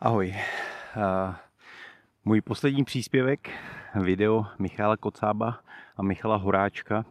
Ahoj. 0.00 0.34
Uh, 0.96 1.34
můj 2.24 2.40
poslední 2.40 2.84
příspěvek, 2.84 3.50
video 4.02 4.46
Michala 4.58 4.96
Kocába 4.96 5.58
a 5.96 6.02
Michala 6.02 6.36
Horáčka, 6.36 6.98
uh, 6.98 7.04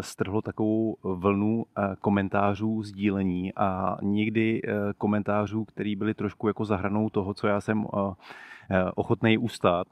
strhlo 0.00 0.42
takovou 0.42 0.96
vlnu 1.02 1.56
uh, 1.56 1.94
komentářů, 2.00 2.82
sdílení 2.82 3.54
a 3.54 3.96
někdy 4.02 4.62
komentářů, 4.98 5.64
které 5.64 5.96
byly 5.96 6.14
trošku 6.14 6.48
jako 6.48 6.64
zahranou 6.64 7.10
toho, 7.10 7.34
co 7.34 7.46
já 7.46 7.60
jsem 7.60 7.86
ochotný 8.94 9.38
ustát. 9.38 9.86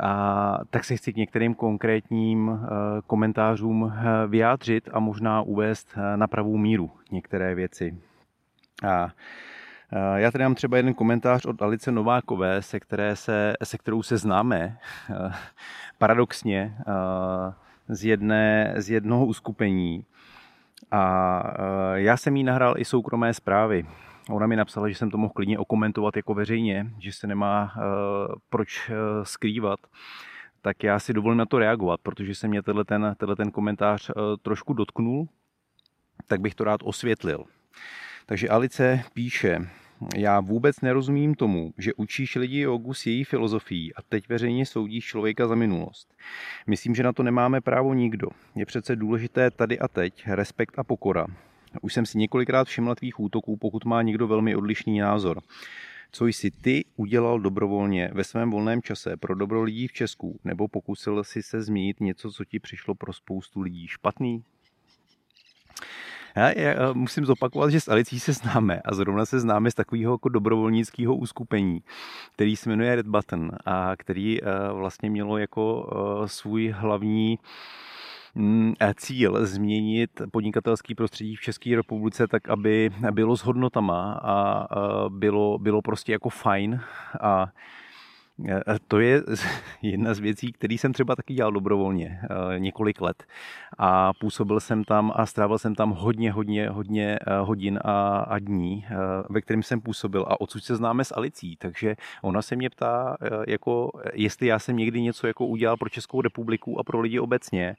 A 0.00 0.58
tak 0.70 0.84
se 0.84 0.96
chci 0.96 1.12
k 1.12 1.16
některým 1.16 1.54
konkrétním 1.54 2.60
komentářům 3.06 3.92
vyjádřit 4.26 4.88
a 4.92 5.00
možná 5.00 5.42
uvést 5.42 5.98
na 6.16 6.26
pravou 6.26 6.56
míru 6.56 6.90
některé 7.10 7.54
věci. 7.54 7.98
A 8.88 9.10
já 10.16 10.30
tady 10.30 10.44
mám 10.44 10.54
třeba 10.54 10.76
jeden 10.76 10.94
komentář 10.94 11.44
od 11.44 11.62
Alice 11.62 11.92
Novákové, 11.92 12.62
se, 12.62 12.80
které 12.80 13.16
se, 13.16 13.54
se 13.64 13.78
kterou 13.78 14.02
se 14.02 14.16
známe 14.16 14.78
eh, 15.10 15.32
paradoxně 15.98 16.76
eh, 16.80 16.84
z, 17.88 18.04
jedné, 18.04 18.74
z 18.76 18.90
jednoho 18.90 19.26
uskupení. 19.26 20.04
A 20.90 21.42
já 21.94 22.16
jsem 22.16 22.36
jí 22.36 22.44
nahrál 22.44 22.74
i 22.78 22.84
soukromé 22.84 23.34
zprávy. 23.34 23.86
Ona 24.30 24.46
mi 24.46 24.56
napsala, 24.56 24.88
že 24.88 24.94
jsem 24.94 25.10
to 25.10 25.18
mohl 25.18 25.32
klidně 25.32 25.58
okomentovat 25.58 26.16
jako 26.16 26.34
veřejně, 26.34 26.86
že 26.98 27.12
se 27.12 27.26
nemá 27.26 27.74
proč 28.48 28.90
skrývat. 29.22 29.80
Tak 30.62 30.82
já 30.82 30.98
si 30.98 31.12
dovolím 31.12 31.38
na 31.38 31.46
to 31.46 31.58
reagovat, 31.58 32.00
protože 32.02 32.34
se 32.34 32.48
mě 32.48 32.62
tenhle 32.62 32.84
ten, 32.84 33.14
tenhle 33.18 33.36
ten 33.36 33.50
komentář 33.50 34.10
trošku 34.42 34.72
dotknul, 34.72 35.28
tak 36.26 36.40
bych 36.40 36.54
to 36.54 36.64
rád 36.64 36.80
osvětlil. 36.84 37.44
Takže 38.26 38.48
Alice 38.48 39.02
píše, 39.14 39.68
já 40.16 40.40
vůbec 40.40 40.80
nerozumím 40.80 41.34
tomu, 41.34 41.72
že 41.78 41.94
učíš 41.94 42.34
lidi 42.34 42.60
jogu 42.60 42.94
s 42.94 43.06
její 43.06 43.24
filozofií 43.24 43.94
a 43.94 44.02
teď 44.08 44.28
veřejně 44.28 44.66
soudíš 44.66 45.04
člověka 45.04 45.46
za 45.46 45.54
minulost. 45.54 46.14
Myslím, 46.66 46.94
že 46.94 47.02
na 47.02 47.12
to 47.12 47.22
nemáme 47.22 47.60
právo 47.60 47.94
nikdo. 47.94 48.28
Je 48.54 48.66
přece 48.66 48.96
důležité 48.96 49.50
tady 49.50 49.78
a 49.78 49.88
teď 49.88 50.22
respekt 50.26 50.78
a 50.78 50.84
pokora. 50.84 51.26
Už 51.82 51.94
jsem 51.94 52.06
si 52.06 52.18
několikrát 52.18 52.68
všiml 52.68 52.94
tvých 52.94 53.20
útoků, 53.20 53.56
pokud 53.56 53.84
má 53.84 54.02
někdo 54.02 54.26
velmi 54.26 54.56
odlišný 54.56 54.98
názor. 54.98 55.40
Co 56.12 56.26
jsi 56.26 56.50
ty 56.50 56.84
udělal 56.96 57.40
dobrovolně 57.40 58.10
ve 58.12 58.24
svém 58.24 58.50
volném 58.50 58.82
čase 58.82 59.16
pro 59.16 59.34
dobro 59.34 59.62
lidí 59.62 59.88
v 59.88 59.92
Česku, 59.92 60.40
nebo 60.44 60.68
pokusil 60.68 61.24
jsi 61.24 61.42
se 61.42 61.62
změnit 61.62 62.00
něco, 62.00 62.30
co 62.30 62.44
ti 62.44 62.60
přišlo 62.60 62.94
pro 62.94 63.12
spoustu 63.12 63.60
lidí 63.60 63.88
špatný? 63.88 64.44
Já, 66.36 66.58
já 66.58 66.70
eh, 66.70 66.94
musím 66.94 67.26
zopakovat, 67.26 67.70
že 67.70 67.80
s 67.80 67.88
Alicí 67.88 68.20
se 68.20 68.32
známe 68.32 68.80
a 68.84 68.94
zrovna 68.94 69.26
se 69.26 69.40
známe 69.40 69.70
z 69.70 69.74
takového 69.74 70.14
jako 70.14 70.28
dobrovolnického 70.28 71.16
uskupení, 71.16 71.82
který 72.34 72.56
se 72.56 72.70
jmenuje 72.70 72.96
Red 72.96 73.06
Button 73.06 73.52
a 73.64 73.96
který 73.96 74.42
uh, 74.42 74.48
vlastně 74.78 75.10
mělo 75.10 75.38
jako 75.38 75.82
uh, 75.82 76.26
svůj 76.26 76.68
hlavní 76.68 77.38
mm, 78.34 78.74
cíl 78.96 79.46
změnit 79.46 80.10
podnikatelský 80.32 80.94
prostředí 80.94 81.36
v 81.36 81.40
České 81.40 81.76
republice 81.76 82.28
tak, 82.28 82.48
aby 82.48 82.90
bylo 83.10 83.36
s 83.36 83.44
hodnotama 83.44 84.12
a 84.22 84.66
bylo, 85.08 85.58
bylo 85.58 85.82
prostě 85.82 86.12
jako 86.12 86.28
fajn 86.28 86.80
a 87.20 87.46
Eh, 88.48 88.78
to 88.88 89.00
je 89.00 89.22
jedna 89.82 90.14
z 90.14 90.18
věcí, 90.18 90.52
které 90.52 90.74
jsem 90.74 90.92
třeba 90.92 91.16
taky 91.16 91.34
dělal 91.34 91.52
dobrovolně 91.52 92.20
eh, 92.22 92.58
několik 92.58 93.00
let. 93.00 93.24
A 93.78 94.12
působil 94.12 94.60
jsem 94.60 94.84
tam 94.84 95.12
a 95.14 95.26
strávil 95.26 95.58
jsem 95.58 95.74
tam 95.74 95.90
hodně, 95.90 96.32
hodně, 96.32 96.68
hodně 96.68 97.18
eh, 97.26 97.38
hodin 97.38 97.78
a, 97.84 98.18
a 98.18 98.38
dní, 98.38 98.86
ve 99.30 99.40
kterým 99.40 99.62
jsem 99.62 99.80
působil. 99.80 100.24
A 100.28 100.40
odsud 100.40 100.64
se 100.64 100.76
známe 100.76 101.04
s 101.04 101.14
Alicí, 101.16 101.56
takže 101.56 101.96
ona 102.22 102.42
se 102.42 102.56
mě 102.56 102.70
ptá, 102.70 103.16
jako, 103.48 103.90
jestli 104.12 104.46
já 104.46 104.58
jsem 104.58 104.76
někdy 104.76 105.02
něco 105.02 105.26
jako 105.26 105.46
udělal 105.46 105.76
pro 105.76 105.88
Českou 105.88 106.20
republiku 106.20 106.80
a 106.80 106.82
pro 106.82 107.00
lidi 107.00 107.18
obecně. 107.18 107.76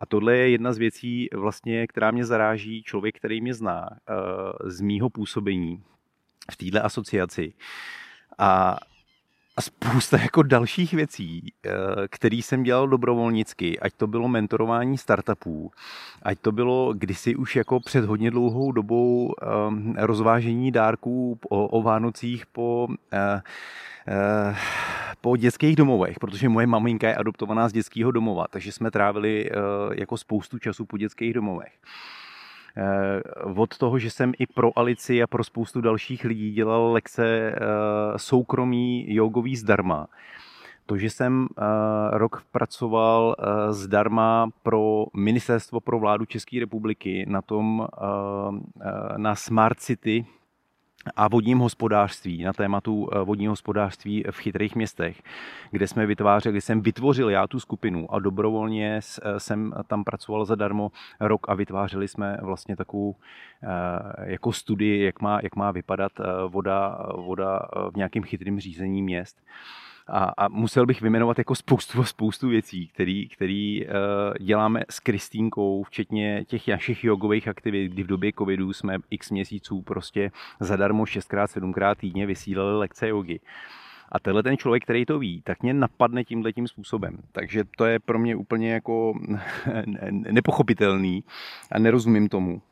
A 0.00 0.06
tohle 0.06 0.36
je 0.36 0.50
jedna 0.50 0.72
z 0.72 0.78
věcí, 0.78 1.28
vlastně, 1.34 1.86
která 1.86 2.10
mě 2.10 2.24
zaráží 2.24 2.82
člověk, 2.82 3.16
který 3.16 3.40
mě 3.40 3.54
zná 3.54 3.88
z 4.64 4.80
mýho 4.80 5.10
působení 5.10 5.82
v 6.50 6.56
této 6.56 6.84
asociaci. 6.84 7.52
A 8.38 8.76
a 9.56 9.60
spousta 9.60 10.18
jako 10.18 10.42
dalších 10.42 10.92
věcí, 10.92 11.52
eh, 11.66 11.70
který 12.08 12.42
jsem 12.42 12.62
dělal 12.62 12.88
dobrovolnicky, 12.88 13.80
ať 13.80 13.92
to 13.94 14.06
bylo 14.06 14.28
mentorování 14.28 14.98
startupů, 14.98 15.70
ať 16.22 16.38
to 16.38 16.52
bylo 16.52 16.94
kdysi 16.94 17.36
už 17.36 17.56
jako 17.56 17.80
před 17.80 18.04
hodně 18.04 18.30
dlouhou 18.30 18.72
dobou 18.72 19.34
ehm, 19.42 19.94
rozvážení 19.98 20.72
dárků 20.72 21.38
o, 21.48 21.66
o 21.68 21.82
Vánocích 21.82 22.46
po 22.46 22.88
eh, 23.12 23.42
eh, 24.08 24.56
po 25.20 25.36
dětských 25.36 25.76
domovech, 25.76 26.18
protože 26.18 26.48
moje 26.48 26.66
maminka 26.66 27.08
je 27.08 27.16
adoptovaná 27.16 27.68
z 27.68 27.72
dětského 27.72 28.10
domova, 28.10 28.46
takže 28.50 28.72
jsme 28.72 28.90
trávili 28.90 29.50
jako 29.94 30.16
spoustu 30.16 30.58
času 30.58 30.84
po 30.84 30.98
dětských 30.98 31.34
domovech. 31.34 31.72
Eh, 32.78 33.22
od 33.56 33.78
toho, 33.78 33.98
že 33.98 34.10
jsem 34.10 34.32
i 34.38 34.46
pro 34.46 34.78
Alici 34.78 35.22
a 35.22 35.26
pro 35.26 35.44
spoustu 35.44 35.80
dalších 35.80 36.24
lidí 36.24 36.52
dělal 36.52 36.92
lekce 36.92 37.26
eh, 37.26 37.58
soukromí 38.16 39.14
jogový 39.14 39.56
zdarma. 39.56 40.06
To, 40.86 40.96
že 40.96 41.10
jsem 41.10 41.46
eh, 41.58 41.62
rok 42.10 42.44
pracoval 42.52 43.36
zdarma 43.70 44.48
pro 44.62 45.04
Ministerstvo 45.16 45.80
pro 45.80 45.98
vládu 45.98 46.24
České 46.24 46.60
republiky 46.60 47.26
na 47.28 47.42
tom 47.42 47.88
na 49.16 49.34
Smart 49.34 49.80
City 49.80 50.26
a 51.16 51.28
vodním 51.28 51.58
hospodářství, 51.58 52.44
na 52.44 52.52
tématu 52.52 53.08
eh, 53.12 53.24
vodního 53.24 53.52
hospodářství 53.52 54.24
v 54.30 54.38
chytrých 54.38 54.76
městech, 54.76 55.22
kde 55.70 55.88
jsme 55.88 56.06
vytvářeli, 56.06 56.60
jsem 56.60 56.80
vytvořil 56.80 57.30
já 57.30 57.46
tu 57.46 57.60
skupinu 57.60 58.14
a 58.14 58.18
dobrovolně 58.18 59.00
eh, 59.22 59.40
jsem 59.40 59.74
tam 59.86 60.04
pracoval 60.04 60.44
zadarmo 60.44 60.90
rok 61.20 61.48
a 61.48 61.54
vytvářeli 61.54 62.08
jsme 62.08 62.38
vlastně 62.42 62.76
takovou 62.76 63.14
eh, 63.62 64.30
jako 64.30 64.52
studii, 64.52 65.04
jak 65.04 65.20
má, 65.20 65.40
jak 65.42 65.56
má 65.56 65.70
vypadat 65.70 66.12
voda, 66.48 66.98
voda 67.16 67.60
v 67.90 67.96
nějakém 67.96 68.22
chytrém 68.22 68.60
řízení 68.60 69.02
měst. 69.02 69.36
A, 70.08 70.24
a 70.36 70.48
musel 70.48 70.86
bych 70.86 71.00
vyjmenovat 71.00 71.38
jako 71.38 71.54
spoustu 71.54 72.04
spoustu 72.16 72.48
věcí, 72.48 72.88
který, 72.88 73.28
který 73.28 73.86
uh, 73.86 73.92
děláme 74.40 74.82
s 74.90 75.00
Kristýnkou, 75.00 75.82
včetně 75.82 76.44
těch 76.44 76.68
našich 76.68 77.04
jogových 77.04 77.48
aktivit, 77.48 77.92
kdy 77.92 78.02
v 78.02 78.06
době 78.06 78.32
covidu 78.38 78.72
jsme 78.72 78.98
x 79.10 79.30
měsíců 79.30 79.82
prostě 79.82 80.30
zadarmo 80.60 81.04
6x, 81.04 81.44
7x 81.44 81.94
týdně 81.96 82.26
vysílali 82.26 82.78
lekce 82.78 83.08
jogy. 83.08 83.40
A 84.12 84.20
tenhle 84.20 84.42
ten 84.42 84.56
člověk, 84.56 84.82
který 84.82 85.06
to 85.06 85.18
ví, 85.18 85.42
tak 85.42 85.62
mě 85.62 85.74
napadne 85.74 86.24
tímhle 86.24 86.52
tím 86.52 86.68
způsobem. 86.68 87.18
Takže 87.32 87.64
to 87.76 87.84
je 87.84 87.98
pro 88.00 88.18
mě 88.18 88.36
úplně 88.36 88.72
jako 88.72 89.14
nepochopitelný 90.10 91.24
a 91.72 91.78
nerozumím 91.78 92.28
tomu. 92.28 92.62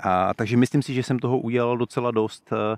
A, 0.00 0.34
takže 0.34 0.56
myslím 0.56 0.82
si, 0.82 0.94
že 0.94 1.02
jsem 1.02 1.18
toho 1.18 1.38
udělal 1.38 1.76
docela 1.76 2.10
dost 2.10 2.52
eh, 2.52 2.76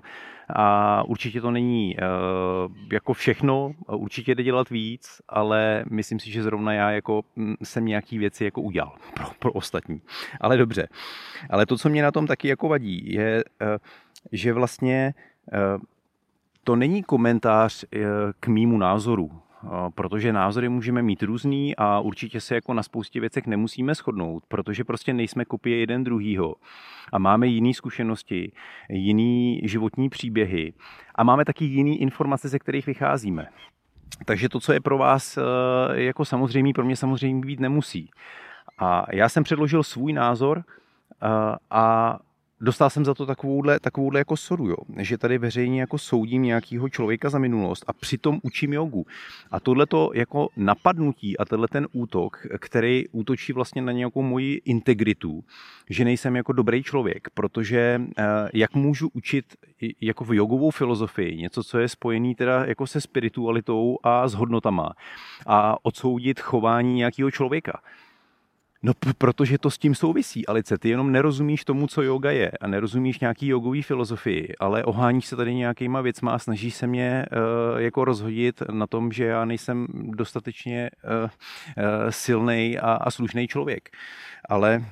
a 0.55 1.03
určitě 1.03 1.41
to 1.41 1.51
není 1.51 1.95
uh, 1.95 2.75
jako 2.93 3.13
všechno, 3.13 3.71
určitě 3.87 4.35
jde 4.35 4.43
dělat 4.43 4.69
víc, 4.69 5.21
ale 5.29 5.85
myslím 5.89 6.19
si, 6.19 6.31
že 6.31 6.43
zrovna 6.43 6.73
já 6.73 6.91
jako 6.91 7.23
mm, 7.35 7.55
jsem 7.63 7.85
nějaký 7.85 8.17
věci 8.17 8.45
jako 8.45 8.61
udělal 8.61 8.95
pro, 9.13 9.25
pro 9.39 9.51
ostatní. 9.51 10.01
Ale 10.41 10.57
dobře. 10.57 10.87
Ale 11.49 11.65
to, 11.65 11.77
co 11.77 11.89
mě 11.89 12.03
na 12.03 12.11
tom 12.11 12.27
taky 12.27 12.47
jako 12.47 12.69
vadí, 12.69 13.13
je, 13.13 13.43
uh, 13.61 13.67
že 14.31 14.53
vlastně 14.53 15.13
to 16.63 16.75
není 16.75 17.03
komentář 17.03 17.85
k 18.39 18.47
mýmu 18.47 18.77
názoru 18.77 19.31
protože 19.95 20.33
názory 20.33 20.69
můžeme 20.69 21.01
mít 21.01 21.23
různý 21.23 21.75
a 21.75 21.99
určitě 21.99 22.41
se 22.41 22.55
jako 22.55 22.73
na 22.73 22.83
spoustě 22.83 23.19
věcech 23.19 23.47
nemusíme 23.47 23.93
shodnout, 23.95 24.43
protože 24.47 24.83
prostě 24.83 25.13
nejsme 25.13 25.45
kopie 25.45 25.77
jeden 25.77 26.03
druhýho 26.03 26.55
a 27.13 27.19
máme 27.19 27.47
jiné 27.47 27.73
zkušenosti, 27.73 28.51
jiný 28.89 29.61
životní 29.63 30.09
příběhy 30.09 30.73
a 31.15 31.23
máme 31.23 31.45
taky 31.45 31.65
jiný 31.65 32.01
informace, 32.01 32.49
ze 32.49 32.59
kterých 32.59 32.85
vycházíme. 32.85 33.47
Takže 34.25 34.49
to, 34.49 34.59
co 34.59 34.73
je 34.73 34.81
pro 34.81 34.97
vás 34.97 35.37
e, 35.37 35.41
jako 35.93 36.25
samozřejmý, 36.25 36.73
pro 36.73 36.85
mě 36.85 36.95
samozřejmě 36.95 37.45
být 37.45 37.59
nemusí. 37.59 38.11
A 38.77 39.05
já 39.11 39.29
jsem 39.29 39.43
předložil 39.43 39.83
svůj 39.83 40.13
názor 40.13 40.57
e, 40.57 40.63
a 41.71 42.19
dostal 42.63 42.89
jsem 42.89 43.05
za 43.05 43.13
to 43.13 43.25
takovouhle, 43.25 43.79
takovouhle 43.79 44.19
jako 44.19 44.37
sodu, 44.37 44.67
jo. 44.67 44.75
že 44.97 45.17
tady 45.17 45.37
veřejně 45.37 45.79
jako 45.79 45.97
soudím 45.97 46.41
nějakého 46.41 46.89
člověka 46.89 47.29
za 47.29 47.39
minulost 47.39 47.85
a 47.87 47.93
přitom 47.93 48.39
učím 48.43 48.73
jogu. 48.73 49.05
A 49.51 49.59
tohle 49.59 49.85
to 49.85 50.11
jako 50.13 50.49
napadnutí 50.57 51.37
a 51.37 51.45
tenhle 51.45 51.67
ten 51.67 51.87
útok, 51.91 52.47
který 52.59 53.07
útočí 53.11 53.53
vlastně 53.53 53.81
na 53.81 53.91
nějakou 53.91 54.21
moji 54.21 54.61
integritu, 54.65 55.43
že 55.89 56.05
nejsem 56.05 56.35
jako 56.35 56.53
dobrý 56.53 56.83
člověk, 56.83 57.27
protože 57.33 58.01
eh, 58.17 58.23
jak 58.53 58.73
můžu 58.73 59.09
učit 59.13 59.45
jako 60.01 60.23
v 60.23 60.33
jogovou 60.33 60.71
filozofii, 60.71 61.37
něco, 61.37 61.63
co 61.63 61.79
je 61.79 61.89
spojený 61.89 62.35
teda 62.35 62.65
jako 62.65 62.87
se 62.87 63.01
spiritualitou 63.01 63.97
a 64.03 64.27
s 64.27 64.33
hodnotama 64.33 64.93
a 65.47 65.85
odsoudit 65.85 66.39
chování 66.39 66.93
nějakého 66.93 67.31
člověka 67.31 67.81
No, 68.85 68.93
p- 68.93 69.13
protože 69.17 69.57
to 69.57 69.71
s 69.71 69.77
tím 69.77 69.95
souvisí, 69.95 70.47
Alice. 70.47 70.77
Ty 70.77 70.89
jenom 70.89 71.11
nerozumíš 71.11 71.65
tomu, 71.65 71.87
co 71.87 72.01
yoga 72.01 72.31
je 72.31 72.51
a 72.51 72.67
nerozumíš 72.67 73.19
nějaký 73.19 73.47
jogový 73.47 73.81
filozofii, 73.81 74.53
ale 74.59 74.83
oháníš 74.83 75.25
se 75.25 75.35
tady 75.35 75.55
nějakýma 75.55 76.01
věcma 76.01 76.31
a 76.31 76.39
snažíš 76.39 76.75
se 76.75 76.87
mě 76.87 77.25
uh, 77.31 77.79
jako 77.79 78.05
rozhodit 78.05 78.61
na 78.71 78.87
tom, 78.87 79.11
že 79.11 79.25
já 79.25 79.45
nejsem 79.45 79.87
dostatečně 79.93 80.89
uh, 81.03 81.11
uh, 81.23 81.29
silný 82.09 82.79
a, 82.79 82.91
a 82.91 83.11
slušný 83.11 83.47
člověk. 83.47 83.89
Ale 84.49 84.85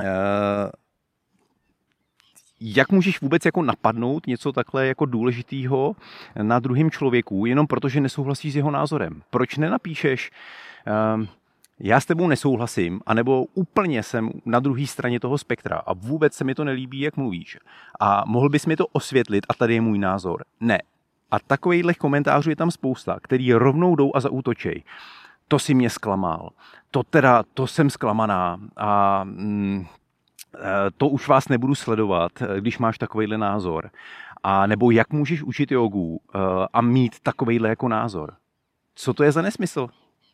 uh, 0.00 0.06
jak 2.60 2.92
můžeš 2.92 3.20
vůbec 3.20 3.44
jako 3.44 3.62
napadnout 3.62 4.26
něco 4.26 4.52
takhle 4.52 4.86
jako 4.86 5.06
důležitého 5.06 5.96
na 6.42 6.58
druhém 6.58 6.90
člověku, 6.90 7.46
jenom 7.46 7.66
protože 7.66 8.00
nesouhlasíš 8.00 8.52
s 8.52 8.56
jeho 8.56 8.70
názorem? 8.70 9.22
Proč 9.30 9.56
nenapíšeš, 9.56 10.30
uh, 11.16 11.26
já 11.80 12.00
s 12.00 12.06
tebou 12.06 12.28
nesouhlasím, 12.28 13.00
anebo 13.06 13.44
úplně 13.54 14.02
jsem 14.02 14.30
na 14.44 14.60
druhé 14.60 14.86
straně 14.86 15.20
toho 15.20 15.38
spektra 15.38 15.76
a 15.76 15.92
vůbec 15.92 16.34
se 16.34 16.44
mi 16.44 16.54
to 16.54 16.64
nelíbí, 16.64 17.00
jak 17.00 17.16
mluvíš. 17.16 17.58
A 18.00 18.24
mohl 18.26 18.48
bys 18.48 18.66
mi 18.66 18.76
to 18.76 18.86
osvětlit 18.86 19.46
a 19.48 19.54
tady 19.54 19.74
je 19.74 19.80
můj 19.80 19.98
názor. 19.98 20.44
Ne. 20.60 20.78
A 21.30 21.38
takovýchhle 21.38 21.94
komentářů 21.94 22.50
je 22.50 22.56
tam 22.56 22.70
spousta, 22.70 23.18
který 23.22 23.52
rovnou 23.52 23.96
jdou 23.96 24.12
a 24.14 24.20
zaútočej. 24.20 24.82
To 25.48 25.58
si 25.58 25.74
mě 25.74 25.90
zklamal. 25.90 26.50
To 26.90 27.02
teda, 27.02 27.42
to 27.54 27.66
jsem 27.66 27.90
zklamaná. 27.90 28.60
A 28.76 29.24
mm, 29.24 29.86
e, 30.54 30.90
to 30.96 31.08
už 31.08 31.28
vás 31.28 31.48
nebudu 31.48 31.74
sledovat, 31.74 32.32
když 32.58 32.78
máš 32.78 32.98
takovýhle 32.98 33.38
názor. 33.38 33.90
A 34.42 34.66
nebo 34.66 34.90
jak 34.90 35.12
můžeš 35.12 35.42
učit 35.42 35.72
jogu 35.72 36.20
e, 36.20 36.38
a 36.72 36.80
mít 36.80 37.20
takovýhle 37.20 37.68
jako 37.68 37.88
názor. 37.88 38.34
Co 38.94 39.14
to 39.14 39.22
je 39.22 39.32
za 39.32 39.42
nesmysl? 39.42 39.88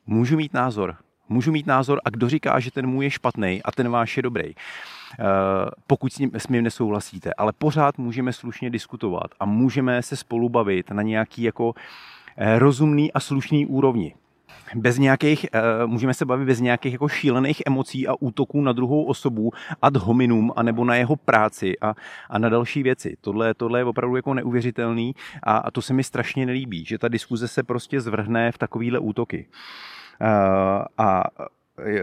Můžu 0.07 0.37
mít 0.37 0.55
názor. 0.55 0.97
Můžu 1.29 1.53
mít 1.53 1.67
názor 1.67 2.01
a 2.05 2.11
kdo 2.11 2.29
říká, 2.29 2.61
že 2.61 2.71
ten 2.71 2.87
můj 2.87 3.05
je 3.05 3.11
špatný 3.11 3.63
a 3.65 3.73
ten 3.73 3.89
váš 3.89 4.17
je 4.17 4.23
dobrý. 4.23 4.45
Eh, 4.45 5.25
pokud 5.87 6.13
s 6.13 6.19
ním, 6.19 6.31
s 6.35 6.49
ním 6.49 6.65
nesouhlasíte. 6.65 7.35
Ale 7.35 7.53
pořád 7.59 7.99
můžeme 7.99 8.33
slušně 8.33 8.71
diskutovat 8.71 9.31
a 9.41 9.45
můžeme 9.47 10.03
se 10.03 10.17
spolu 10.17 10.49
bavit 10.49 10.91
na 10.91 11.03
nějaký 11.03 11.43
jako 11.43 11.75
eh, 12.37 12.59
rozumný 12.59 13.13
a 13.13 13.21
slušný 13.21 13.67
úrovni. 13.67 14.15
Bez 14.75 14.99
nějakých, 14.99 15.47
eh, 15.53 15.61
můžeme 15.87 16.15
se 16.15 16.25
bavit 16.25 16.45
bez 16.45 16.61
nějakých 16.61 16.93
jako 16.93 17.09
šílených 17.09 17.63
emocí 17.67 18.09
a 18.09 18.15
útoků 18.21 18.61
na 18.61 18.73
druhou 18.73 19.05
osobu 19.05 19.53
ad 19.83 19.97
hominum, 19.97 20.53
anebo 20.57 20.85
na 20.85 20.95
jeho 20.95 21.17
práci 21.17 21.79
a, 21.81 21.95
a 22.31 22.39
na 22.39 22.49
další 22.49 22.83
věci. 22.83 23.17
Tohle, 23.21 23.55
tohle 23.55 23.81
je 23.81 23.85
opravdu 23.85 24.17
jako 24.17 24.35
neuvěřitelný 24.35 25.15
a, 25.43 25.57
a 25.57 25.71
to 25.71 25.83
se 25.83 25.95
mi 25.95 26.05
strašně 26.05 26.47
nelíbí, 26.47 26.85
že 26.85 26.99
ta 26.99 27.09
diskuze 27.09 27.49
se 27.49 27.63
prostě 27.63 28.01
zvrhne 28.01 28.53
v 28.53 28.59
takovýhle 28.59 28.99
útoky. 28.99 29.47
A 30.99 31.25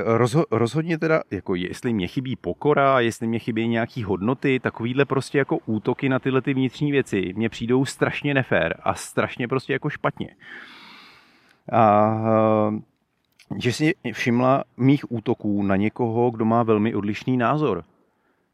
rozho, 0.04 0.46
rozhodně 0.52 0.98
teda, 0.98 1.22
jako 1.32 1.56
jestli 1.56 1.94
mě 1.94 2.08
chybí 2.08 2.36
pokora, 2.36 3.00
jestli 3.00 3.28
mě 3.28 3.40
chybí 3.40 3.68
nějaký 3.68 4.04
hodnoty, 4.04 4.60
takovýhle 4.60 5.06
prostě 5.06 5.38
jako 5.38 5.58
útoky 5.66 6.10
na 6.10 6.20
tyhle 6.20 6.42
ty 6.42 6.54
vnitřní 6.54 6.92
věci 6.92 7.34
mě 7.36 7.50
přijdou 7.50 7.86
strašně 7.86 8.34
nefér 8.34 8.82
a 8.84 8.94
strašně 8.94 9.48
prostě 9.48 9.74
jako 9.74 9.90
špatně. 9.90 10.36
A 11.72 12.16
že 13.58 13.74
si 13.74 13.94
všimla 14.14 14.64
mých 14.78 15.12
útoků 15.12 15.64
na 15.64 15.76
někoho, 15.76 16.32
kdo 16.32 16.46
má 16.46 16.64
velmi 16.64 16.96
odlišný 16.96 17.38
názor. 17.38 17.84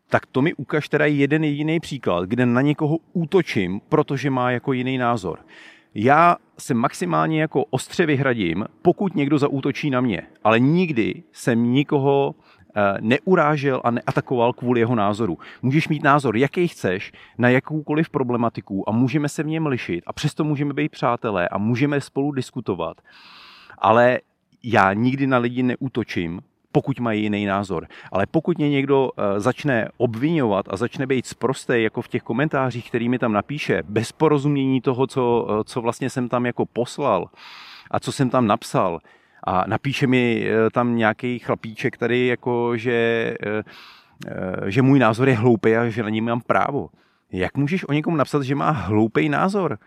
Tak 0.10 0.26
to 0.26 0.42
mi 0.42 0.54
ukaž 0.54 0.90
teda 0.90 1.06
jeden 1.06 1.44
jediný 1.44 1.80
příklad, 1.80 2.26
kde 2.26 2.46
na 2.46 2.62
někoho 2.62 2.98
útočím, 3.14 3.82
protože 3.90 4.30
má 4.30 4.52
jako 4.52 4.74
jiný 4.74 4.98
názor 4.98 5.40
já 5.96 6.36
se 6.58 6.74
maximálně 6.74 7.42
jako 7.42 7.66
ostře 7.66 8.06
vyhradím, 8.06 8.66
pokud 8.82 9.16
někdo 9.16 9.38
zaútočí 9.38 9.90
na 9.90 10.02
mě, 10.02 10.22
ale 10.44 10.60
nikdy 10.60 11.24
jsem 11.32 11.74
nikoho 11.74 12.36
eh, 12.76 12.98
neurážel 13.02 13.82
a 13.84 13.92
neatakoval 13.92 14.54
kvůli 14.54 14.80
jeho 14.80 14.96
názoru. 14.96 15.38
Můžeš 15.62 15.88
mít 15.88 16.04
názor, 16.04 16.38
jaký 16.38 16.68
chceš, 16.68 17.12
na 17.38 17.50
jakoukoliv 17.50 18.10
problematiku 18.10 18.90
a 18.90 18.92
můžeme 18.92 19.30
se 19.30 19.44
v 19.44 19.48
něm 19.48 19.66
lišit 19.66 20.04
a 20.08 20.14
přesto 20.14 20.44
můžeme 20.44 20.74
být 20.74 20.92
přátelé 20.92 21.48
a 21.48 21.58
můžeme 21.58 22.02
spolu 22.02 22.32
diskutovat. 22.32 23.02
Ale 23.78 24.20
já 24.64 24.94
nikdy 24.94 25.28
na 25.28 25.38
lidi 25.38 25.64
neútočím, 25.64 26.42
pokud 26.72 27.00
mají 27.00 27.24
jiný 27.24 27.46
názor. 27.46 27.88
Ale 28.12 28.26
pokud 28.26 28.58
mě 28.58 28.70
někdo 28.70 29.10
eh, 29.18 29.40
začne 29.40 29.90
obvinovat 29.98 30.66
a 30.70 30.78
začne 30.78 31.08
být 31.08 31.26
zprostý, 31.26 31.84
jako 31.84 32.02
v 32.02 32.08
těch 32.08 32.24
komentářích, 32.24 32.90
který 32.90 33.10
mi 33.10 33.20
tam 33.20 33.34
napíše, 33.34 33.84
bez 33.84 34.12
porozumění 34.12 34.82
toho, 34.82 35.08
co, 35.08 35.48
eh, 35.50 35.64
co 35.64 35.82
vlastně 35.82 36.10
jsem 36.10 36.30
tam 36.30 36.46
jako 36.46 36.66
poslal 36.66 37.30
a 37.92 38.00
co 38.00 38.12
jsem 38.12 38.30
tam 38.30 38.48
napsal, 38.48 39.00
a 39.44 39.64
napíše 39.68 40.08
mi 40.08 40.48
eh, 40.48 40.70
tam 40.70 40.96
nějaký 40.96 41.40
chlapíček 41.40 41.98
tady, 41.98 42.28
jako 42.28 42.78
že, 42.78 43.36
že 44.66 44.82
můj 44.82 45.00
názor 45.00 45.30
je 45.30 45.36
hloupý 45.36 45.76
a 45.76 45.90
že 45.90 46.04
na 46.04 46.10
něj 46.10 46.22
mám 46.22 46.42
právo. 46.42 46.90
Jak 47.32 47.58
můžeš 47.58 47.90
o 47.90 47.94
někom 47.94 48.18
napsat, 48.18 48.44
že 48.44 48.56
má 48.56 48.72
hloupý 48.72 49.30
názor? 49.30 49.78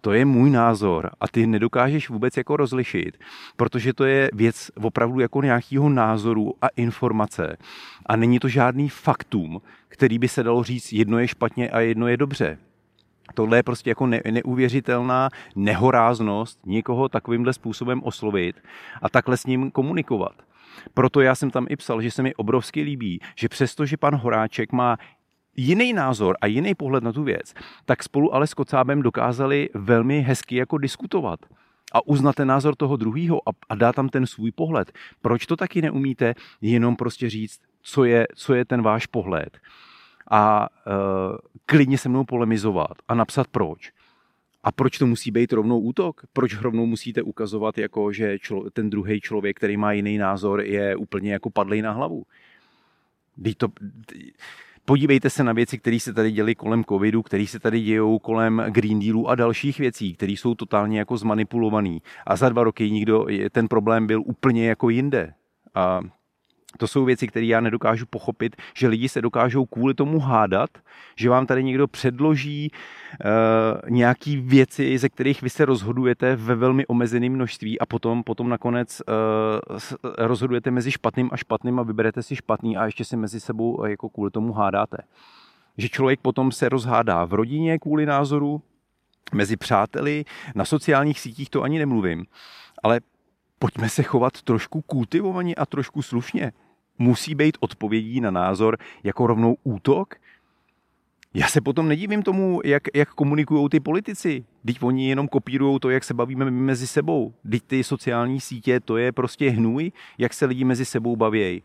To 0.00 0.12
je 0.12 0.24
můj 0.24 0.50
názor 0.50 1.10
a 1.20 1.28
ty 1.28 1.46
nedokážeš 1.46 2.08
vůbec 2.08 2.36
jako 2.36 2.56
rozlišit, 2.56 3.18
protože 3.56 3.92
to 3.92 4.04
je 4.04 4.30
věc 4.32 4.70
opravdu 4.82 5.20
jako 5.20 5.42
nějakého 5.42 5.88
názoru 5.88 6.54
a 6.62 6.68
informace 6.68 7.56
a 8.06 8.16
není 8.16 8.38
to 8.38 8.48
žádný 8.48 8.88
faktum, 8.88 9.62
který 9.88 10.18
by 10.18 10.28
se 10.28 10.42
dalo 10.42 10.64
říct, 10.64 10.92
jedno 10.92 11.18
je 11.18 11.28
špatně 11.28 11.70
a 11.70 11.80
jedno 11.80 12.08
je 12.08 12.16
dobře. 12.16 12.58
Tohle 13.34 13.58
je 13.58 13.62
prostě 13.62 13.90
jako 13.90 14.06
ne, 14.06 14.20
neuvěřitelná 14.30 15.28
nehoráznost 15.56 16.66
někoho 16.66 17.08
takovýmhle 17.08 17.52
způsobem 17.52 18.02
oslovit 18.04 18.56
a 19.02 19.08
takhle 19.08 19.36
s 19.36 19.46
ním 19.46 19.70
komunikovat. 19.70 20.32
Proto 20.94 21.20
já 21.20 21.34
jsem 21.34 21.50
tam 21.50 21.66
i 21.68 21.76
psal, 21.76 22.02
že 22.02 22.10
se 22.10 22.22
mi 22.22 22.34
obrovsky 22.34 22.82
líbí, 22.82 23.20
že 23.36 23.48
přesto, 23.48 23.86
že 23.86 23.96
pan 23.96 24.14
Horáček 24.14 24.72
má 24.72 24.96
jiný 25.56 25.92
názor 25.92 26.36
a 26.40 26.46
jiný 26.46 26.74
pohled 26.74 27.04
na 27.04 27.12
tu 27.12 27.22
věc, 27.22 27.54
tak 27.84 28.02
spolu 28.02 28.34
ale 28.34 28.46
s 28.46 28.54
Kocábem 28.54 29.02
dokázali 29.02 29.68
velmi 29.74 30.20
hezky 30.20 30.56
jako 30.56 30.78
diskutovat 30.78 31.40
a 31.92 32.06
uznat 32.06 32.34
ten 32.34 32.48
názor 32.48 32.76
toho 32.76 32.96
druhého 32.96 33.48
a, 33.48 33.52
a 33.68 33.74
dát 33.74 33.94
tam 33.94 34.08
ten 34.08 34.26
svůj 34.26 34.52
pohled. 34.52 34.92
Proč 35.22 35.46
to 35.46 35.56
taky 35.56 35.82
neumíte 35.82 36.34
jenom 36.60 36.96
prostě 36.96 37.30
říct, 37.30 37.60
co 37.82 38.04
je, 38.04 38.26
co 38.34 38.54
je 38.54 38.64
ten 38.64 38.82
váš 38.82 39.06
pohled 39.06 39.58
a 40.30 40.68
uh, 40.70 41.36
klidně 41.66 41.98
se 41.98 42.08
mnou 42.08 42.24
polemizovat 42.24 42.92
a 43.08 43.14
napsat 43.14 43.46
proč. 43.48 43.92
A 44.64 44.72
proč 44.72 44.98
to 44.98 45.06
musí 45.06 45.30
být 45.30 45.52
rovnou 45.52 45.80
útok? 45.80 46.20
Proč 46.32 46.60
rovnou 46.60 46.86
musíte 46.86 47.22
ukazovat, 47.22 47.78
jako, 47.78 48.12
že 48.12 48.38
člo, 48.38 48.70
ten 48.70 48.90
druhý 48.90 49.20
člověk, 49.20 49.56
který 49.56 49.76
má 49.76 49.92
jiný 49.92 50.18
názor, 50.18 50.60
je 50.60 50.96
úplně 50.96 51.32
jako 51.32 51.50
padlej 51.50 51.82
na 51.82 51.92
hlavu? 51.92 52.24
Teď 53.44 53.56
to, 53.56 53.68
Podívejte 54.90 55.30
se 55.30 55.44
na 55.44 55.52
věci, 55.52 55.78
které 55.78 56.00
se 56.00 56.12
tady 56.12 56.32
děly 56.32 56.54
kolem 56.54 56.84
covidu, 56.84 57.22
které 57.22 57.46
se 57.46 57.60
tady 57.60 57.80
dějou 57.80 58.18
kolem 58.18 58.62
Green 58.68 59.00
Dealu 59.00 59.28
a 59.28 59.34
dalších 59.34 59.78
věcí, 59.78 60.14
které 60.14 60.32
jsou 60.32 60.54
totálně 60.54 60.98
jako 60.98 61.16
zmanipulované. 61.16 61.98
A 62.26 62.36
za 62.36 62.48
dva 62.48 62.64
roky 62.64 62.90
nikdo, 62.90 63.26
ten 63.52 63.68
problém 63.68 64.06
byl 64.06 64.22
úplně 64.26 64.68
jako 64.68 64.88
jinde. 64.88 65.34
A 65.74 66.00
to 66.78 66.88
jsou 66.88 67.04
věci, 67.04 67.26
které 67.26 67.46
já 67.46 67.60
nedokážu 67.60 68.06
pochopit, 68.06 68.56
že 68.74 68.88
lidi 68.88 69.08
se 69.08 69.22
dokážou 69.22 69.66
kvůli 69.66 69.94
tomu 69.94 70.18
hádat, 70.18 70.70
že 71.16 71.30
vám 71.30 71.46
tady 71.46 71.64
někdo 71.64 71.88
předloží 71.88 72.70
uh, 72.70 73.90
nějaký 73.90 74.36
věci, 74.36 74.98
ze 74.98 75.08
kterých 75.08 75.42
vy 75.42 75.50
se 75.50 75.64
rozhodujete 75.64 76.36
ve 76.36 76.54
velmi 76.54 76.86
omezeném 76.86 77.32
množství 77.32 77.80
a 77.80 77.86
potom, 77.86 78.22
potom 78.22 78.48
nakonec 78.48 79.02
uh, 79.08 79.78
rozhodujete 80.18 80.70
mezi 80.70 80.90
špatným 80.90 81.28
a 81.32 81.36
špatným 81.36 81.78
a 81.78 81.82
vyberete 81.82 82.22
si 82.22 82.36
špatný 82.36 82.76
a 82.76 82.84
ještě 82.84 83.04
si 83.04 83.16
mezi 83.16 83.40
sebou 83.40 83.86
jako 83.86 84.08
kvůli 84.08 84.30
tomu 84.30 84.52
hádáte. 84.52 84.96
Že 85.78 85.88
člověk 85.88 86.20
potom 86.20 86.52
se 86.52 86.68
rozhádá 86.68 87.24
v 87.24 87.34
rodině 87.34 87.78
kvůli 87.78 88.06
názoru, 88.06 88.62
mezi 89.32 89.56
přáteli, 89.56 90.24
na 90.54 90.64
sociálních 90.64 91.20
sítích 91.20 91.50
to 91.50 91.62
ani 91.62 91.78
nemluvím, 91.78 92.26
ale 92.82 93.00
pojďme 93.62 93.88
se 93.88 94.02
chovat 94.02 94.42
trošku 94.42 94.82
kultivovaně 94.82 95.54
a 95.54 95.66
trošku 95.66 96.02
slušně. 96.02 96.52
Musí 96.98 97.34
být 97.34 97.56
odpovědí 97.60 98.20
na 98.20 98.30
názor 98.30 98.76
jako 99.02 99.26
rovnou 99.26 99.56
útok? 99.62 100.14
Já 101.34 101.48
se 101.48 101.60
potom 101.60 101.88
nedivím 101.88 102.22
tomu, 102.22 102.60
jak, 102.64 102.82
jak 102.94 103.08
komunikují 103.08 103.68
ty 103.68 103.80
politici. 103.80 104.44
Teď 104.66 104.82
oni 104.82 105.08
jenom 105.08 105.28
kopírují 105.28 105.80
to, 105.80 105.90
jak 105.90 106.04
se 106.04 106.14
bavíme 106.14 106.50
mezi 106.50 106.86
sebou. 106.86 107.34
Teď 107.50 107.62
ty 107.66 107.84
sociální 107.84 108.40
sítě, 108.40 108.80
to 108.80 108.96
je 108.96 109.12
prostě 109.12 109.50
hnůj, 109.50 109.92
jak 110.18 110.34
se 110.34 110.46
lidi 110.46 110.64
mezi 110.64 110.84
sebou 110.84 111.16
bavějí. 111.16 111.62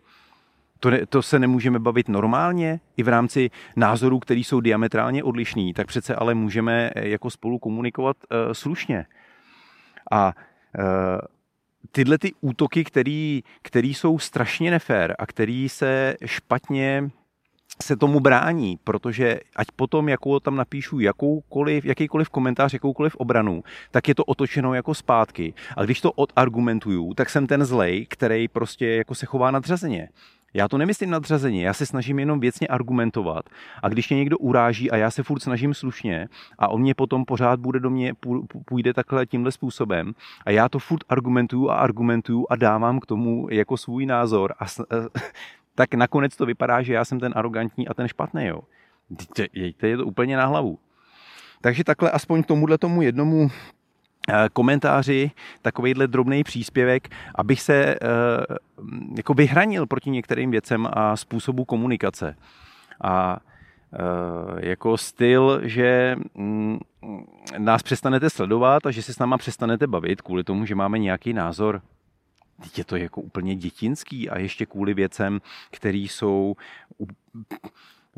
To, 0.79 0.89
ne, 0.89 1.05
to 1.05 1.21
se 1.21 1.39
nemůžeme 1.39 1.79
bavit 1.79 2.09
normálně 2.09 2.79
i 2.97 3.03
v 3.03 3.07
rámci 3.07 3.49
názorů, 3.75 4.19
které 4.19 4.39
jsou 4.39 4.59
diametrálně 4.59 5.23
odlišný, 5.23 5.73
tak 5.73 5.87
přece 5.87 6.15
ale 6.15 6.33
můžeme 6.33 6.91
jako 6.95 7.29
spolu 7.29 7.59
komunikovat 7.59 8.17
uh, 8.17 8.53
slušně. 8.53 9.05
A 10.11 10.33
uh, 10.79 10.83
tyhle 11.91 12.17
ty 12.17 12.33
útoky, 12.41 12.83
který, 12.83 13.43
který 13.61 13.93
jsou 13.93 14.19
strašně 14.19 14.71
nefér 14.71 15.15
a 15.19 15.25
který 15.25 15.69
se 15.69 16.15
špatně 16.25 17.09
se 17.83 17.95
tomu 17.95 18.19
brání, 18.19 18.77
protože 18.83 19.39
ať 19.55 19.67
potom, 19.75 20.09
jakou 20.09 20.39
tam 20.39 20.55
napíšu 20.55 20.99
jakoukoliv, 20.99 21.85
jakýkoliv 21.85 22.29
komentář, 22.29 22.73
jakoukoliv 22.73 23.15
obranu, 23.15 23.63
tak 23.91 24.07
je 24.07 24.15
to 24.15 24.23
otočeno 24.23 24.73
jako 24.73 24.93
zpátky. 24.93 25.53
A 25.77 25.83
když 25.83 26.01
to 26.01 26.11
odargumentuju, 26.11 27.13
tak 27.13 27.29
jsem 27.29 27.47
ten 27.47 27.65
zlej, 27.65 28.05
který 28.09 28.47
prostě 28.47 28.87
jako 28.87 29.15
se 29.15 29.25
chová 29.25 29.51
nadřazeně. 29.51 30.09
Já 30.55 30.67
to 30.67 30.77
nemyslím 30.77 31.09
nadřazeně, 31.09 31.65
já 31.65 31.73
se 31.73 31.85
snažím 31.85 32.19
jenom 32.19 32.39
věcně 32.39 32.67
argumentovat. 32.67 33.45
A 33.83 33.89
když 33.89 34.09
mě 34.09 34.17
někdo 34.17 34.37
uráží 34.37 34.91
a 34.91 34.97
já 34.97 35.11
se 35.11 35.23
furt 35.23 35.39
snažím 35.39 35.73
slušně 35.73 36.27
a 36.59 36.67
on 36.67 36.81
mě 36.81 36.95
potom 36.95 37.25
pořád 37.25 37.59
bude 37.59 37.79
do 37.79 37.89
mě, 37.89 38.13
půjde 38.65 38.93
takhle 38.93 39.25
tímhle 39.25 39.51
způsobem 39.51 40.13
a 40.45 40.51
já 40.51 40.69
to 40.69 40.79
furt 40.79 41.03
argumentuju 41.09 41.69
a 41.69 41.75
argumentuju 41.75 42.45
a 42.49 42.55
dávám 42.55 42.99
k 42.99 43.05
tomu 43.05 43.47
jako 43.51 43.77
svůj 43.77 44.05
názor 44.05 44.53
a 44.59 44.65
tak 45.75 45.93
nakonec 45.93 46.35
to 46.35 46.45
vypadá, 46.45 46.81
že 46.81 46.93
já 46.93 47.05
jsem 47.05 47.19
ten 47.19 47.33
arrogantní 47.35 47.87
a 47.87 47.93
ten 47.93 48.07
špatný. 48.07 48.45
Jo. 48.45 48.61
Jejte, 49.53 49.87
je 49.87 49.97
to 49.97 50.05
úplně 50.05 50.37
na 50.37 50.45
hlavu. 50.45 50.79
Takže 51.61 51.83
takhle 51.83 52.11
aspoň 52.11 52.43
k 52.43 52.47
tomuhle 52.47 52.77
tomu 52.77 53.01
jednomu 53.01 53.47
eh, 53.51 53.74
komentáři, 54.53 55.31
takovýhle 55.61 56.07
drobný 56.07 56.43
příspěvek, 56.43 57.09
abych 57.35 57.61
se 57.61 57.75
eh, 57.75 57.97
jako 59.17 59.33
vyhranil 59.33 59.87
proti 59.87 60.09
některým 60.09 60.51
věcem 60.51 60.87
a 60.93 61.15
způsobu 61.17 61.65
komunikace. 61.65 62.35
A 63.03 63.37
eh, 63.93 64.67
jako 64.67 64.97
styl, 64.97 65.61
že 65.63 66.15
mm, 66.35 66.79
nás 67.57 67.83
přestanete 67.83 68.29
sledovat 68.29 68.85
a 68.85 68.91
že 68.91 69.01
se 69.01 69.13
s 69.13 69.19
náma 69.19 69.37
přestanete 69.37 69.87
bavit 69.87 70.21
kvůli 70.21 70.43
tomu, 70.43 70.65
že 70.65 70.75
máme 70.75 70.99
nějaký 70.99 71.33
názor, 71.33 71.81
Teď 72.63 72.77
je 72.77 72.83
to 72.83 72.95
jako 72.95 73.21
úplně 73.21 73.55
dětinský 73.55 74.29
a 74.29 74.39
ještě 74.39 74.65
kvůli 74.65 74.93
věcem, 74.93 75.41
které 75.71 75.97
jsou 75.97 76.55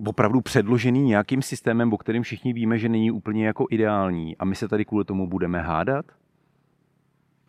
opravdu 0.06 0.42
předložený 0.42 1.02
nějakým 1.02 1.42
systémem, 1.42 1.94
o 1.94 1.98
kterým 1.98 2.24
všichni 2.24 2.54
víme, 2.54 2.78
že 2.78 2.90
není 2.90 3.12
úplně 3.12 3.48
jako 3.48 3.68
ideální 3.70 4.38
a 4.38 4.46
my 4.46 4.56
se 4.56 4.68
tady 4.68 4.86
kvůli 4.86 5.06
tomu 5.06 5.28
budeme 5.28 5.62
hádat? 5.62 6.06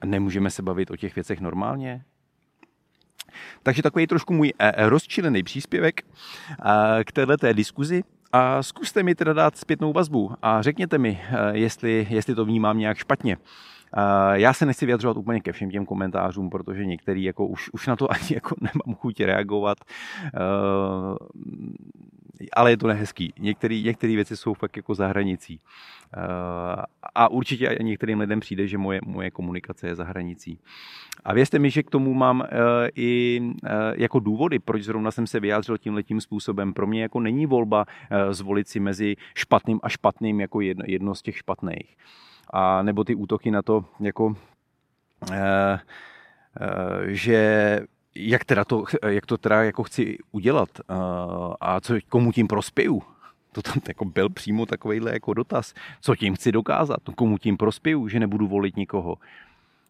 A 0.01 0.07
nemůžeme 0.07 0.51
se 0.51 0.63
bavit 0.63 0.91
o 0.91 0.97
těch 0.97 1.15
věcech 1.15 1.41
normálně? 1.41 2.05
Takže 3.63 3.83
takový 3.83 4.07
trošku 4.07 4.33
můj 4.33 4.53
eh, 4.59 4.73
eh, 4.77 4.89
rozčilený 4.89 5.43
příspěvek 5.43 6.03
eh, 6.03 7.05
k 7.05 7.13
této 7.13 7.53
diskuzi. 7.53 8.03
A 8.33 8.63
zkuste 8.63 9.03
mi 9.03 9.15
teda 9.15 9.33
dát 9.33 9.57
zpětnou 9.57 9.93
vazbu 9.93 10.33
a 10.43 10.63
řekněte 10.63 10.99
mi, 10.99 11.21
jestli, 11.53 12.07
jestli 12.11 12.35
to 12.35 12.45
vnímám 12.45 12.79
nějak 12.79 12.97
špatně. 12.97 13.37
Já 14.33 14.53
se 14.53 14.67
nechci 14.67 14.87
vyjadřovat 14.87 15.17
úplně 15.17 15.41
ke 15.41 15.53
všem 15.53 15.71
těm 15.71 15.87
komentářům, 15.87 16.51
protože 16.51 16.87
některý 16.87 17.25
jako 17.25 17.47
už, 17.47 17.71
už 17.73 17.87
na 17.87 17.97
to 17.97 18.11
ani 18.13 18.35
jako 18.35 18.55
nemám 18.61 19.01
chuť 19.01 19.21
reagovat, 19.21 19.79
ale 22.53 22.71
je 22.71 22.77
to 22.77 22.87
nehezký. 22.87 23.33
Některé 23.39 24.15
věci 24.15 24.37
jsou 24.37 24.55
fakt 24.55 24.77
jako 24.77 24.95
za 24.95 25.07
hranicí. 25.07 25.61
A 27.15 27.29
určitě 27.29 27.79
některým 27.83 28.21
lidem 28.21 28.41
přijde, 28.41 28.67
že 28.67 28.79
moje, 28.79 29.01
moje 29.07 29.31
komunikace 29.31 29.87
je 29.87 29.95
za 29.95 30.05
hranicí. 30.05 30.59
A 31.25 31.35
věřte 31.35 31.59
mi, 31.59 31.71
že 31.71 31.83
k 31.83 31.91
tomu 31.91 32.15
mám 32.15 32.45
i 32.97 33.43
jako 33.97 34.21
důvody, 34.21 34.59
proč 34.59 34.83
zrovna 34.83 35.11
jsem 35.11 35.27
se 35.27 35.41
vyjádřil 35.41 35.79
tímhle 35.79 36.03
tím 36.03 36.21
způsobem. 36.21 36.73
Pro 36.73 36.87
mě 36.87 37.03
jako 37.03 37.21
není 37.21 37.47
volba 37.47 37.85
zvolit 38.31 38.69
si 38.69 38.81
mezi 38.81 39.17
špatným 39.35 39.81
a 39.83 39.89
špatným 39.89 40.41
jako 40.41 40.61
jedno, 40.61 40.85
jedno 40.87 41.15
z 41.15 41.23
těch 41.23 41.37
špatných 41.37 41.97
a 42.51 42.83
nebo 42.83 43.05
ty 43.05 43.15
útoky 43.15 43.51
na 43.51 43.63
to, 43.63 43.85
jako, 44.01 44.37
eh, 45.33 45.79
eh, 46.61 47.15
že 47.15 47.81
jak, 48.19 48.45
teda 48.45 48.65
to, 48.65 48.85
jak 49.07 49.27
to 49.27 49.39
teda 49.39 49.63
jako 49.63 49.83
chci 49.83 50.19
udělat 50.33 50.69
eh, 50.81 50.95
a 51.61 51.81
co, 51.81 51.95
komu 52.09 52.33
tím 52.33 52.49
prospěju. 52.49 53.03
To 53.53 53.63
tam 53.63 53.81
jako 53.89 54.05
byl 54.05 54.29
přímo 54.29 54.67
takovýhle 54.67 55.13
jako 55.13 55.35
dotaz. 55.35 55.75
Co 56.01 56.17
tím 56.17 56.35
chci 56.35 56.53
dokázat? 56.53 57.01
Komu 57.15 57.39
tím 57.39 57.57
prospěju, 57.57 58.09
že 58.09 58.21
nebudu 58.21 58.47
volit 58.47 58.77
nikoho? 58.77 59.19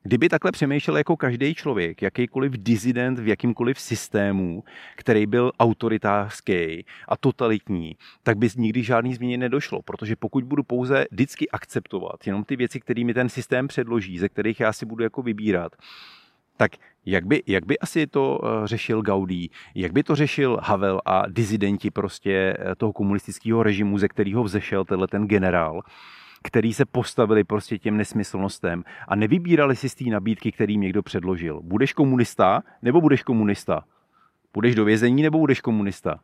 Kdyby 0.02 0.28
takhle 0.28 0.52
přemýšlel 0.52 0.96
jako 0.96 1.16
každý 1.16 1.54
člověk, 1.54 2.02
jakýkoliv 2.02 2.52
dizident 2.52 3.18
v 3.18 3.28
jakýmkoliv 3.28 3.80
systému, 3.80 4.64
který 4.96 5.26
byl 5.26 5.52
autoritářský 5.58 6.84
a 7.08 7.16
totalitní, 7.16 7.96
tak 8.22 8.38
by 8.38 8.48
nikdy 8.56 8.82
žádný 8.82 9.14
změně 9.14 9.38
nedošlo, 9.38 9.82
protože 9.82 10.16
pokud 10.16 10.44
budu 10.44 10.62
pouze 10.62 11.06
vždycky 11.10 11.50
akceptovat 11.50 12.26
jenom 12.26 12.44
ty 12.44 12.56
věci, 12.56 12.80
které 12.80 13.04
mi 13.04 13.14
ten 13.14 13.28
systém 13.28 13.68
předloží, 13.68 14.18
ze 14.18 14.28
kterých 14.28 14.60
já 14.60 14.72
si 14.72 14.86
budu 14.86 15.04
jako 15.04 15.22
vybírat, 15.22 15.72
tak 16.58 16.72
jak 17.06 17.26
by, 17.26 17.42
jak 17.46 17.66
by 17.66 17.78
asi 17.78 18.06
to 18.06 18.40
eh, 18.42 18.66
řešil 18.66 19.02
Gaudí, 19.02 19.50
jak 19.74 19.92
by 19.92 20.02
to 20.02 20.16
řešil 20.16 20.58
Havel 20.62 21.00
a 21.04 21.22
dizidenti 21.28 21.90
prostě 21.90 22.56
eh, 22.58 22.74
toho 22.74 22.92
komunistického 22.92 23.62
režimu, 23.62 23.98
ze 23.98 24.08
kterého 24.08 24.44
vzešel 24.44 24.84
tenhle 24.84 25.08
ten 25.08 25.26
generál, 25.26 25.82
který 26.42 26.74
se 26.74 26.84
postavili 26.84 27.44
prostě 27.44 27.78
těm 27.78 27.96
nesmyslnostem 27.96 28.84
a 29.08 29.16
nevybírali 29.16 29.76
si 29.76 29.88
z 29.88 29.94
té 29.94 30.04
nabídky, 30.04 30.52
který 30.52 30.74
jim 30.74 30.80
někdo 30.80 31.02
předložil. 31.02 31.60
Budeš 31.62 31.92
komunista 31.92 32.62
nebo 32.82 33.00
budeš 33.00 33.22
komunista? 33.22 33.84
Budeš 34.54 34.74
do 34.74 34.84
vězení 34.84 35.22
nebo 35.22 35.38
budeš 35.38 35.60
komunista? 35.60 36.20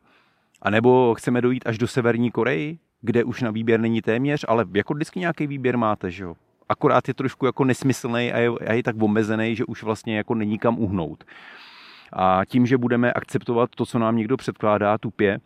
A 0.62 0.71
nebo 0.71 1.14
chceme 1.14 1.41
dojít 1.41 1.67
až 1.67 1.79
do 1.79 1.87
Severní 1.87 2.31
Koreji, 2.31 2.79
kde 3.00 3.25
už 3.25 3.43
na 3.43 3.50
výběr 3.50 3.81
není 3.81 4.03
téměř, 4.03 4.45
ale 4.49 4.64
jako 4.75 4.95
vždycky 4.95 5.21
nějaký 5.21 5.47
výběr 5.47 5.79
máte, 5.79 6.11
že 6.11 6.25
jo? 6.25 6.35
Akorát 6.68 7.09
je 7.09 7.14
trošku 7.14 7.47
jako 7.47 7.64
nesmyslný 7.64 8.33
a 8.33 8.38
je, 8.38 8.50
a 8.66 8.73
je 8.73 8.83
tak 8.83 9.02
omezený, 9.02 9.56
že 9.56 9.64
už 9.64 9.83
vlastně 9.83 10.16
jako 10.16 10.35
není 10.35 10.59
kam 10.59 10.78
uhnout. 10.78 11.25
A 12.12 12.44
tím, 12.44 12.66
že 12.66 12.78
budeme 12.78 13.12
akceptovat 13.12 13.71
to, 13.71 13.87
co 13.87 13.99
nám 13.99 14.16
někdo 14.16 14.37
předkládá 14.37 14.99
tupě, 14.99 15.40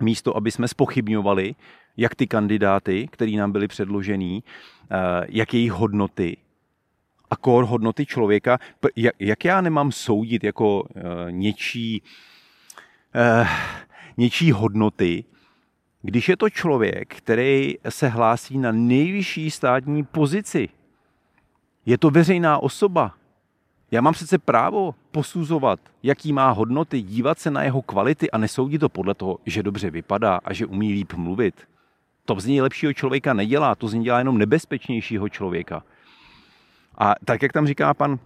místo, 0.00 0.36
aby 0.36 0.50
jsme 0.50 0.68
spochybňovali 0.68 1.54
jak 1.96 2.14
ty 2.14 2.26
kandidáty, 2.26 3.08
který 3.10 3.36
nám 3.36 3.52
byly 3.52 3.68
předložený, 3.68 4.44
eh, 4.90 5.26
jak 5.28 5.54
jejich 5.54 5.72
hodnoty 5.72 6.36
a 7.30 7.36
kor 7.36 7.64
hodnoty 7.64 8.06
člověka, 8.06 8.58
jak 9.18 9.44
já 9.44 9.60
nemám 9.60 9.92
soudit 9.92 10.44
jako 10.44 10.88
eh, 10.96 11.02
něčí, 11.32 12.02
eh, 13.14 13.48
něčí 14.16 14.52
hodnoty, 14.52 15.24
když 16.02 16.28
je 16.28 16.36
to 16.36 16.50
člověk, 16.50 17.14
který 17.14 17.74
se 17.88 18.08
hlásí 18.08 18.58
na 18.58 18.72
nejvyšší 18.72 19.50
státní 19.50 20.04
pozici. 20.04 20.68
Je 21.86 21.98
to 21.98 22.10
veřejná 22.10 22.58
osoba. 22.58 23.14
Já 23.90 24.00
mám 24.00 24.12
přece 24.12 24.38
právo 24.38 24.94
posuzovat, 25.10 25.80
jaký 26.02 26.32
má 26.32 26.50
hodnoty, 26.50 27.02
dívat 27.02 27.38
se 27.38 27.50
na 27.50 27.62
jeho 27.62 27.82
kvality 27.82 28.30
a 28.30 28.38
nesoudit 28.38 28.80
to 28.80 28.88
podle 28.88 29.14
toho, 29.14 29.38
že 29.46 29.62
dobře 29.62 29.90
vypadá 29.90 30.40
a 30.44 30.52
že 30.52 30.66
umí 30.66 30.92
líp 30.92 31.12
mluvit. 31.12 31.54
To 32.24 32.40
z 32.40 32.46
něj 32.46 32.60
lepšího 32.60 32.92
člověka 32.92 33.34
nedělá, 33.34 33.74
to 33.74 33.88
z 33.88 33.94
něj 33.94 34.04
dělá 34.04 34.18
jenom 34.18 34.38
nebezpečnějšího 34.38 35.28
člověka. 35.28 35.82
A 36.98 37.14
tak, 37.24 37.42
jak 37.42 37.52
tam 37.52 37.66
říká 37.66 37.94
pan, 37.94 38.18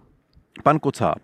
pan 0.63 0.79
Kocáb, 0.79 1.19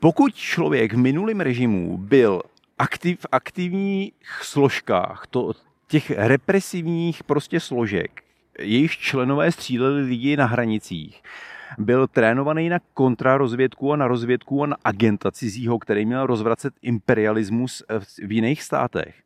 pokud 0.00 0.34
člověk 0.34 0.92
v 0.92 0.96
minulém 0.96 1.40
režimu 1.40 1.98
byl 1.98 2.42
aktiv, 2.78 3.26
aktivních 3.32 4.12
složkách 4.42 5.26
to, 5.30 5.52
těch 5.88 6.10
represivních 6.10 7.24
prostě 7.24 7.60
složek, 7.60 8.22
jejich 8.58 8.92
členové 8.92 9.52
stříleli 9.52 10.02
lidi 10.02 10.36
na 10.36 10.46
hranicích, 10.46 11.22
byl 11.78 12.06
trénovaný 12.06 12.68
na 12.68 12.78
kontrarozvědku 12.94 13.92
a 13.92 13.96
na 13.96 14.08
rozvědku 14.08 14.62
a 14.62 14.66
na 14.66 14.76
agenta 14.84 15.30
cizího, 15.30 15.78
který 15.78 16.06
měl 16.06 16.26
rozvracet 16.26 16.74
imperialismus 16.82 17.82
v 18.26 18.32
jiných 18.32 18.62
státech. 18.62 19.22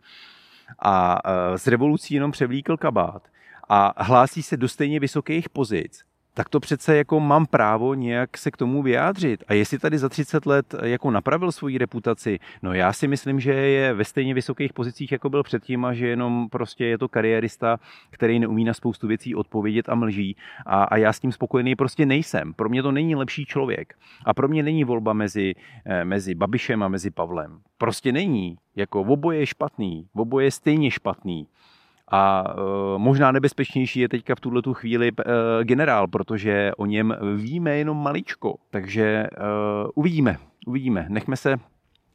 A 0.78 1.18
z 1.56 1.66
e, 1.66 1.70
revolucí 1.70 2.14
jenom 2.14 2.30
převlíkl 2.30 2.76
kabát. 2.76 3.28
A 3.68 4.04
hlásí 4.04 4.42
se 4.42 4.56
do 4.56 4.68
stejně 4.68 5.00
vysokých 5.00 5.48
pozic, 5.48 6.04
tak 6.34 6.48
to 6.48 6.60
přece 6.60 6.96
jako 6.96 7.20
mám 7.20 7.46
právo 7.46 7.94
nějak 7.94 8.38
se 8.38 8.50
k 8.50 8.56
tomu 8.56 8.82
vyjádřit. 8.82 9.44
A 9.48 9.54
jestli 9.54 9.78
tady 9.78 9.98
za 9.98 10.08
30 10.08 10.46
let 10.46 10.74
jako 10.82 11.10
napravil 11.10 11.52
svoji 11.52 11.78
reputaci, 11.78 12.38
no 12.62 12.72
já 12.72 12.92
si 12.92 13.08
myslím, 13.08 13.40
že 13.40 13.52
je 13.52 13.94
ve 13.94 14.04
stejně 14.04 14.34
vysokých 14.34 14.72
pozicích, 14.72 15.12
jako 15.12 15.30
byl 15.30 15.42
předtím 15.42 15.84
a 15.84 15.94
že 15.94 16.06
jenom 16.06 16.48
prostě 16.48 16.84
je 16.84 16.98
to 16.98 17.08
kariérista, 17.08 17.78
který 18.10 18.38
neumí 18.38 18.64
na 18.64 18.74
spoustu 18.74 19.06
věcí 19.06 19.34
odpovědět 19.34 19.88
a 19.88 19.94
mlží 19.94 20.36
a, 20.66 20.84
a 20.84 20.96
já 20.96 21.12
s 21.12 21.20
tím 21.20 21.32
spokojený 21.32 21.76
prostě 21.76 22.06
nejsem. 22.06 22.54
Pro 22.54 22.68
mě 22.68 22.82
to 22.82 22.92
není 22.92 23.14
lepší 23.14 23.44
člověk. 23.46 23.94
A 24.24 24.34
pro 24.34 24.48
mě 24.48 24.62
není 24.62 24.84
volba 24.84 25.12
mezi, 25.12 25.54
eh, 25.86 26.04
mezi 26.04 26.34
Babišem 26.34 26.82
a 26.82 26.88
mezi 26.88 27.10
Pavlem. 27.10 27.60
Prostě 27.78 28.12
není. 28.12 28.56
Jako 28.76 29.00
oboje 29.00 29.38
je 29.38 29.46
špatný, 29.46 30.06
oboje 30.14 30.46
je 30.46 30.50
stejně 30.50 30.90
špatný. 30.90 31.46
A 32.10 32.44
e, 32.44 32.54
možná 32.98 33.32
nebezpečnější 33.32 34.00
je 34.00 34.08
teďka 34.08 34.34
v 34.34 34.40
tuhle 34.40 34.62
tu 34.62 34.74
chvíli 34.74 35.08
e, 35.08 35.64
generál, 35.64 36.06
protože 36.06 36.72
o 36.76 36.86
něm 36.86 37.16
víme 37.36 37.76
jenom 37.76 38.02
maličko. 38.02 38.54
Takže 38.70 39.04
e, 39.04 39.28
uvidíme, 39.94 40.36
uvidíme. 40.66 41.06
Nechme 41.08 41.36
se 41.36 41.56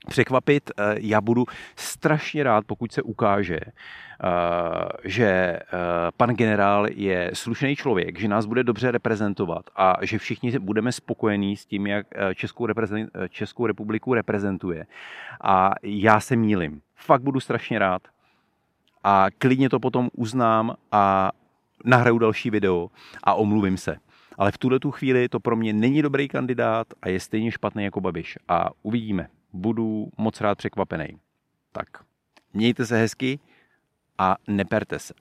překvapit. 0.07 0.71
Já 0.97 1.21
budu 1.21 1.45
strašně 1.75 2.43
rád, 2.43 2.65
pokud 2.65 2.91
se 2.91 3.01
ukáže, 3.01 3.59
že 5.03 5.59
pan 6.17 6.29
generál 6.29 6.87
je 6.89 7.31
slušný 7.33 7.75
člověk, 7.75 8.19
že 8.19 8.27
nás 8.27 8.45
bude 8.45 8.63
dobře 8.63 8.91
reprezentovat 8.91 9.65
a 9.75 9.97
že 10.01 10.17
všichni 10.17 10.59
budeme 10.59 10.91
spokojení 10.91 11.57
s 11.57 11.65
tím, 11.65 11.87
jak 11.87 12.07
Českou, 12.35 12.67
Českou 13.29 13.67
republiku 13.67 14.13
reprezentuje. 14.13 14.85
A 15.41 15.71
já 15.83 16.19
se 16.19 16.35
mílim. 16.35 16.81
Fakt 16.95 17.21
budu 17.21 17.39
strašně 17.39 17.79
rád. 17.79 18.01
A 19.07 19.27
klidně 19.37 19.69
to 19.69 19.79
potom 19.79 20.09
uznám 20.13 20.75
a 20.91 21.31
nahraju 21.85 22.17
další 22.17 22.49
video 22.49 22.89
a 23.23 23.33
omluvím 23.33 23.77
se. 23.77 23.97
Ale 24.37 24.51
v 24.51 24.57
tuhle 24.57 24.79
tu 24.79 24.91
chvíli 24.91 25.29
to 25.29 25.39
pro 25.39 25.55
mě 25.55 25.73
není 25.73 26.01
dobrý 26.01 26.27
kandidát 26.27 26.87
a 27.01 27.09
je 27.09 27.19
stejně 27.19 27.51
špatný 27.51 27.83
jako 27.83 28.01
Babiš. 28.01 28.37
A 28.47 28.69
uvidíme 28.83 29.27
budu 29.53 30.07
moc 30.17 30.41
rád 30.41 30.57
překvapený. 30.57 31.07
Tak, 31.71 31.87
mějte 32.53 32.85
se 32.85 32.97
hezky 32.97 33.39
a 34.17 34.35
neperte 34.47 34.99
se. 34.99 35.13